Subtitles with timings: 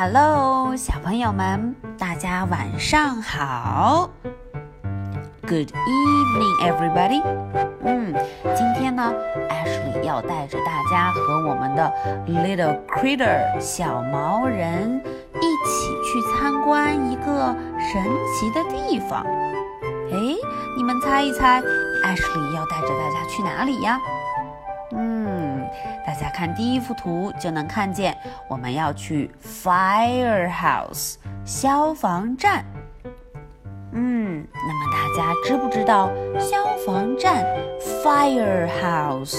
[0.00, 4.08] Hello，小朋友们，大家晚上好。
[5.42, 7.20] Good evening, everybody。
[7.82, 8.14] 嗯，
[8.54, 9.12] 今天呢
[9.50, 11.92] ，Ashley 要带着大家和我们的
[12.28, 15.02] Little Critter 小毛人
[15.34, 18.00] 一起去参观一个神
[18.38, 19.26] 奇的地方。
[20.12, 20.16] 哎，
[20.76, 23.98] 你们猜一猜，Ashley 要带着大家去哪里呀？
[26.08, 28.16] 大家看第一幅图就能看见，
[28.48, 32.64] 我们要去 firehouse 消防站。
[33.92, 36.08] 嗯，那么大家知不知道
[36.40, 37.44] 消防站
[38.02, 39.36] firehouse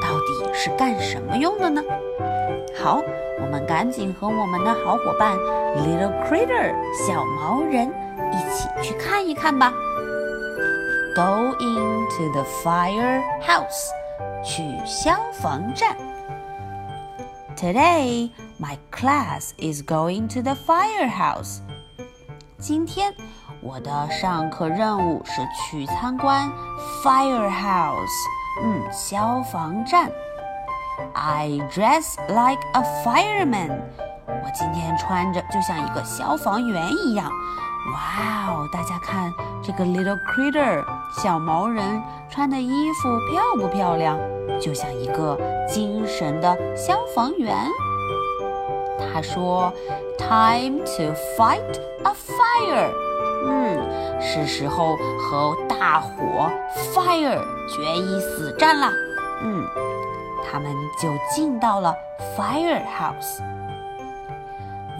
[0.00, 1.82] 到底是干什么用的呢？
[2.80, 3.00] 好，
[3.40, 5.36] 我们赶紧和我们的好伙伴
[5.76, 6.72] little critter
[7.04, 7.92] 小毛人
[8.30, 9.72] 一起去看一看吧。
[11.16, 13.88] Go into the firehouse.
[14.44, 15.96] 去消防站。
[17.55, 21.59] Today, my class is going to the firehouse.
[22.59, 23.13] 今天
[23.61, 26.51] 我的上课任务是去参观
[27.03, 28.07] firehouse，
[28.63, 30.11] 嗯，消防站。
[31.13, 33.79] I dress like a fireman.
[34.27, 37.31] 我今天穿着就像一个消防员一样。
[37.90, 38.68] 哇哦！
[38.72, 40.84] 大家看这个 little critter
[41.20, 44.16] 小毛人穿的衣服漂不漂亮？
[44.60, 45.36] 就像一个
[45.68, 47.56] 精神的消防员。
[49.12, 49.72] 他说
[50.16, 52.90] ：“Time to fight a fire。”
[53.44, 56.48] 嗯，是时候和大火
[56.94, 58.92] fire 决一死战啦。
[59.42, 59.66] 嗯，
[60.48, 61.92] 他们就进到了
[62.38, 63.42] firehouse。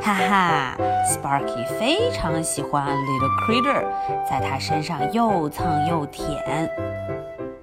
[0.00, 3.84] 哈哈，Sparky 非常喜欢 Little Critter，
[4.28, 6.70] 在它身上又蹭又舔。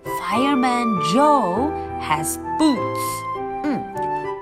[0.03, 1.71] Fireman Joe
[2.01, 2.99] has boots。
[3.63, 3.81] 嗯，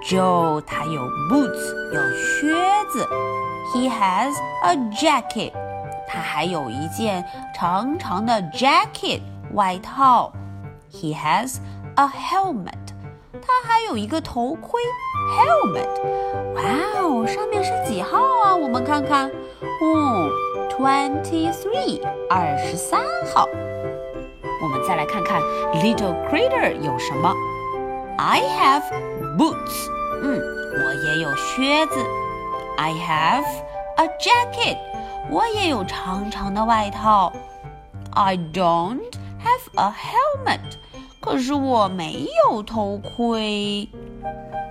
[0.03, 2.55] Joe 他有 boots，有靴
[2.91, 3.07] 子。
[3.73, 5.51] He has a jacket。
[6.07, 7.25] 他还有一件
[7.55, 9.21] 长长的 jacket
[9.53, 10.31] 外套。
[10.91, 11.57] He has
[11.97, 12.73] a helmet。
[13.41, 14.81] 他还有一个头盔
[15.35, 15.89] helmet。
[16.55, 16.61] 哇
[17.01, 18.55] 哦，上面是几号啊？
[18.55, 19.29] 我们看看，
[19.81, 20.29] 哦，
[20.69, 23.01] twenty three，二十三
[23.33, 23.47] 号。
[24.61, 25.41] 我们再来看看
[25.73, 27.33] little critter 有什么。
[28.17, 28.83] I have
[29.37, 29.89] boots。
[30.21, 30.39] 嗯，
[30.85, 32.05] 我也有靴子。
[32.77, 33.45] I have
[33.97, 34.77] a jacket。
[35.29, 37.33] 我也有长长的外套。
[38.11, 39.01] I don't
[39.43, 40.59] have a helmet。
[41.30, 43.86] 可是我没有头盔。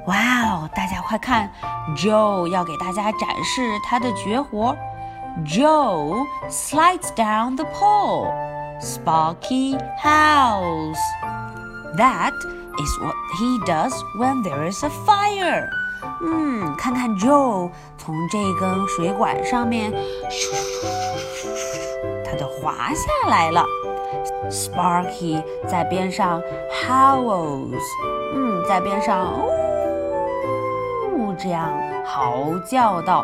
[0.07, 0.15] 哇
[0.49, 0.69] 哦！
[0.75, 1.51] 大家快看
[1.95, 4.75] ，Joe 要给大家展示他的绝活。
[5.45, 8.31] Joe slides down the pole.
[8.81, 10.97] Sparky howls.
[11.95, 15.67] That is what he does when there is a fire.
[16.23, 17.69] 嗯，看看 Joe
[17.99, 19.95] 从这根水管上面，咻
[20.31, 23.63] 咻咻咻咻，他就滑下来了。
[24.49, 26.41] Sparky 在边上
[26.71, 27.75] howls，
[28.33, 29.45] 嗯，在边上
[31.15, 31.71] 呜这样
[32.05, 33.23] 嚎叫道，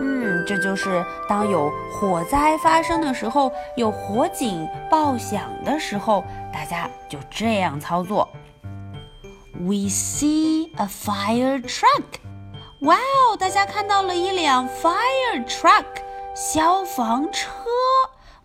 [0.00, 8.28] 嗯，这就是当有火灾发生的时候，有火警报响的时候，大家就这样操作。
[9.60, 12.04] We see a fire truck，
[12.80, 15.84] 哇哦，大家看到了一辆 fire truck
[16.34, 17.48] 消防车。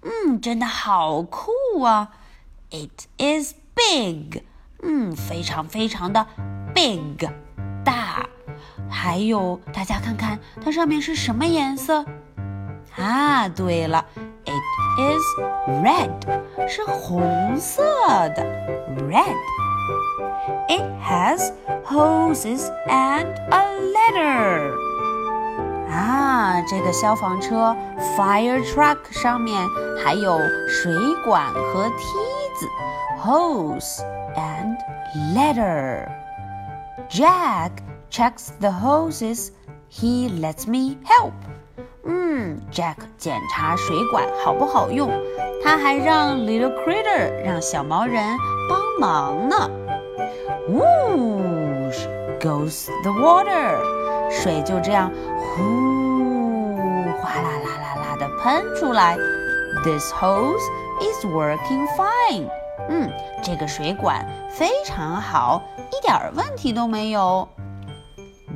[0.02, 2.10] 嗯，真的好酷啊！
[2.70, 4.42] It is big，
[4.82, 6.26] 嗯，非常非常的
[6.74, 7.28] big，
[7.84, 8.26] 大。
[8.90, 12.04] 还有，大家看看它上面是什么颜色？
[12.96, 14.04] 啊，对了，
[14.44, 14.52] It
[14.98, 15.22] is
[15.84, 17.82] red，是红色
[18.30, 18.42] 的
[19.08, 21.52] red。It has
[21.84, 24.72] hoses and a ladder。
[25.92, 27.76] 啊，这个消防车
[28.16, 29.66] fire truck 上面
[30.04, 30.38] 还有
[30.68, 30.92] 水
[31.24, 32.04] 管和梯
[32.58, 32.66] 子
[33.22, 34.02] hose
[34.36, 34.76] and
[35.34, 36.08] ladder.
[37.08, 37.70] Jack
[38.10, 39.50] checks the hoses.
[39.90, 41.32] He lets me help.
[42.04, 45.10] 嗯，Jack 检查水管好不好用，
[45.64, 48.22] 他还让 Little Critter 让小毛人
[48.68, 49.70] 帮忙呢。
[50.68, 52.06] Whoosh
[52.38, 53.78] goes the water.
[54.32, 59.16] 水就这样呼 哗啦啦啦啦的喷出来。
[59.84, 60.62] This hose
[61.00, 62.48] is working fine.
[62.88, 63.10] 嗯，
[63.42, 65.62] 这个水管非常好，
[65.92, 67.48] 一点问题都没有。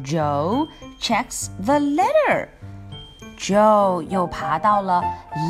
[0.04, 0.68] Joe
[1.00, 2.48] checks the ladder.
[3.38, 5.02] Joe 又爬到了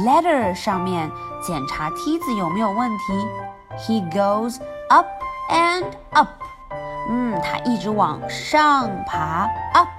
[0.05, 1.11] ladder 上面，
[1.47, 2.97] 检查梯子有没有问题。
[3.79, 5.06] He goes up
[5.50, 6.29] and up.
[7.09, 9.95] 嗯，他一直往上爬，up up up.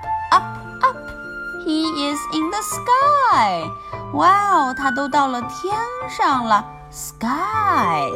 [1.68, 3.70] He is in the sky.
[4.14, 5.74] 哇哦，他都到了天
[6.10, 8.12] 上了，sky。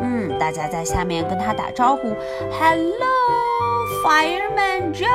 [0.00, 2.16] 嗯，大家在下面跟他打招呼，
[2.58, 3.06] Hello,
[4.04, 5.06] Fireman Joe。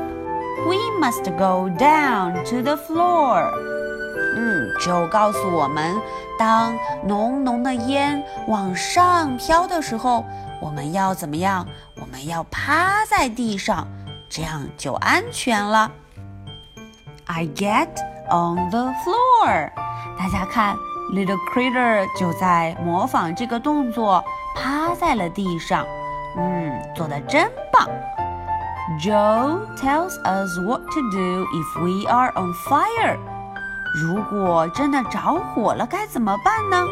[0.67, 3.49] we must go down to the floor.
[4.37, 5.97] 嗯，就告诉我们，
[6.39, 10.25] 当浓浓的烟往上飘的时候，
[10.61, 11.67] 我们要怎么样？
[12.01, 13.87] 我们要趴在地上，
[14.29, 15.91] 这样就安全了。
[17.27, 17.89] I get
[18.30, 19.72] On the floor.
[20.18, 20.76] 大家看
[21.14, 24.24] ，Little Critter 就在模仿这个动作，
[24.56, 25.86] 趴在了地上。
[26.38, 27.88] 嗯，做的真棒。
[29.00, 33.18] Joe tells us what to do if we are on fire.
[33.96, 36.88] 如果真的着火了，该怎么办呢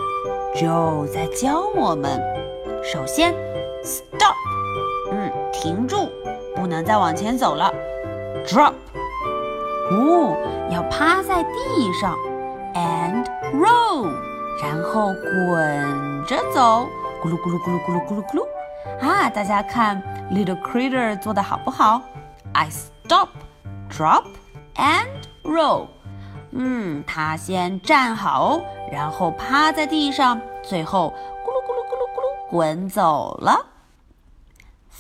[0.56, 2.22] ？Joe 在教我们。
[2.84, 3.34] 首先
[3.84, 4.36] ，stop，
[5.12, 6.10] 嗯，停住，
[6.56, 7.72] 不能再往前走了。
[8.48, 8.74] Drop，
[9.91, 10.37] 哦，
[10.71, 12.17] 要趴在地上。
[12.75, 13.25] And
[13.55, 14.13] roll，
[14.63, 16.87] 然后滚着走，
[17.23, 18.47] 咕噜咕噜咕噜咕噜咕噜咕噜。
[19.01, 22.03] 啊，大家看，Little Critter 做的好不好？
[22.53, 23.29] I stop,
[23.91, 24.25] drop,
[24.77, 25.07] and
[25.43, 25.87] roll。
[26.51, 28.61] 嗯，他先站好，
[28.93, 33.67] 然后趴在地上，最后咕噜咕噜咕噜咕噜滚走了。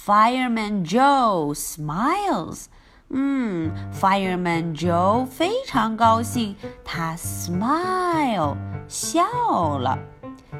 [0.06, 2.66] Fireman Joe smiles。
[3.10, 8.56] 嗯，Fireman Joe 非常高兴，他 smile
[8.88, 9.98] 笑了。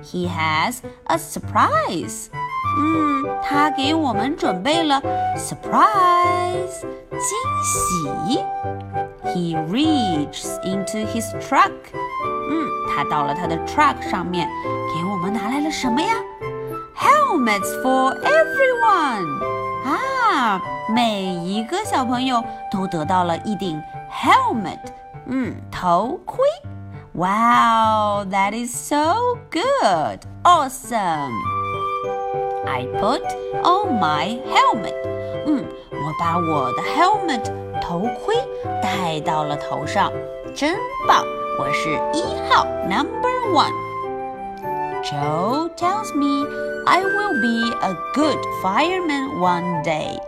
[0.02, 2.26] He has a surprise。
[2.78, 5.00] 嗯，他给我们准备了
[5.36, 7.20] surprise 惊
[7.64, 8.44] 喜。
[9.24, 11.72] He reaches into his truck。
[12.50, 14.48] 嗯，他到了他的 truck 上面，
[14.94, 16.14] 给我们拿来了什么呀？
[16.96, 19.26] Helmets for everyone。
[19.83, 20.61] 啊，
[20.93, 24.79] 每一个小朋友都得到了一顶 helmet。
[25.27, 26.39] 嗯，头盔。
[27.13, 30.21] Wow, that is so good.
[30.43, 31.33] Awesome.
[32.65, 33.21] I put
[33.63, 34.95] on my helmet.
[35.45, 37.43] 嗯，我把我的 helmet
[37.81, 38.35] 头盔
[38.81, 40.11] 戴到了头上，
[40.55, 40.75] 真
[41.07, 41.25] 棒！
[41.59, 43.90] 我是一号 Number One。
[45.02, 46.44] Joe tells me
[46.86, 50.18] I will be a good fireman one day.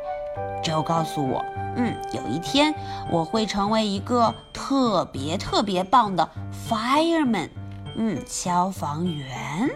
[0.62, 1.45] Joe 告诉我，
[1.76, 2.75] 嗯，有一天
[3.11, 6.28] 我会成为一个特别特别棒的
[6.69, 7.50] fireman，
[7.97, 9.71] 嗯，消防员。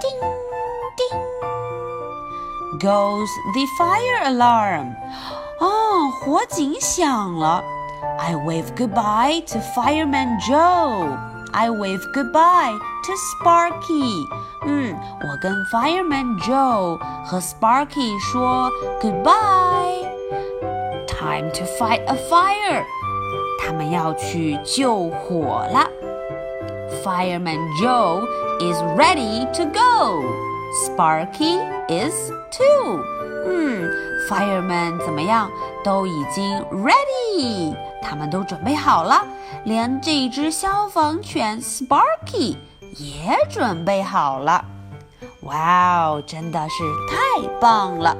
[0.00, 0.10] 叮。
[2.80, 4.94] Goes the fire alarm？
[5.60, 7.62] 哦，火警响了。
[8.18, 11.27] I wave goodbye to Fireman Joe.
[11.52, 14.28] I wave goodbye to Sparky.
[14.66, 18.70] 嗯，我跟 Fireman Joe 和 Sparky 说
[19.00, 20.02] goodbye.
[21.06, 22.84] Time to fight a fire.
[23.64, 25.88] 他们要去救火了。
[27.04, 28.26] Fireman Joe
[28.60, 30.22] is ready to go.
[30.84, 31.58] Sparky
[31.88, 33.02] is too.
[33.45, 33.89] 嗯
[34.27, 35.49] ，Fireman 怎么样？
[35.83, 39.25] 都已经 ready，他们都准备好了，
[39.63, 42.57] 连这只消防犬 Sparky
[42.97, 44.65] 也准备好了。
[45.43, 48.15] 哇哦，真的是太棒了！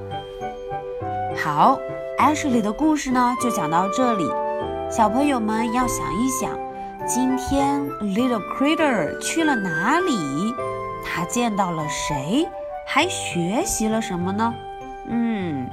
[1.44, 1.78] 好
[2.18, 4.30] ，Ashley 的故事呢就讲到这里。
[4.90, 6.50] 小朋友们要想一想，
[7.06, 10.56] 今天 Little Critter 去了哪里？
[11.06, 12.48] 他见到了谁？
[12.88, 14.54] 还学习了什么呢？
[15.10, 15.68] 嗯，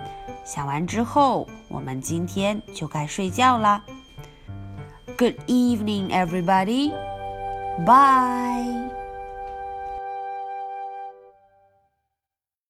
[0.45, 3.85] 想完之后，我们今天就该睡觉了。
[5.17, 6.93] Good evening, everybody.
[7.85, 9.06] Bye.